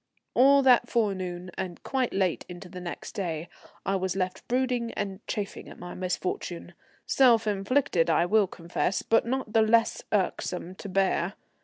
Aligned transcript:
All 0.33 0.63
that 0.63 0.89
forenoon, 0.89 1.51
and 1.59 1.83
quite 1.83 2.11
late 2.11 2.43
into 2.49 2.67
the 2.67 2.79
next 2.79 3.11
day, 3.11 3.47
I 3.85 3.95
was 3.97 4.15
left 4.15 4.47
brooding 4.47 4.91
and 4.95 5.19
chafing 5.27 5.69
at 5.69 5.77
my 5.77 5.93
misfortune, 5.93 6.73
self 7.05 7.45
inflicted 7.45 8.09
I 8.09 8.25
will 8.25 8.47
confess, 8.47 9.03
but 9.03 9.27
not 9.27 9.53
the 9.53 9.61
less 9.61 10.01
irksome 10.11 10.73
to 10.73 10.89
bear. 10.89 11.33